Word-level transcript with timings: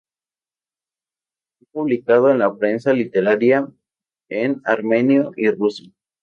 Ha 1.61 1.65
publicado 1.71 2.31
en 2.31 2.39
la 2.39 2.55
prensa 2.57 2.91
literaria 2.91 3.69
en 4.29 4.59
armenio 4.65 5.31
y 5.37 5.51
ruso. 5.51 5.83